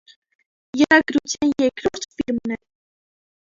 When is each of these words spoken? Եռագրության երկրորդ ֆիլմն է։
Եռագրության 0.81 1.53
երկրորդ 1.67 2.09
ֆիլմն 2.17 2.59
է։ 2.61 2.61